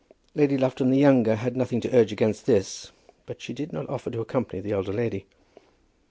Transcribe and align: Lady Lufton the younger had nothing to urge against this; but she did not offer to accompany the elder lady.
Lady 0.33 0.57
Lufton 0.57 0.89
the 0.89 0.97
younger 0.97 1.35
had 1.35 1.55
nothing 1.55 1.79
to 1.79 1.95
urge 1.95 2.11
against 2.11 2.47
this; 2.47 2.91
but 3.27 3.39
she 3.39 3.53
did 3.53 3.71
not 3.71 3.87
offer 3.87 4.09
to 4.09 4.19
accompany 4.21 4.59
the 4.59 4.71
elder 4.71 4.91
lady. 4.93 5.27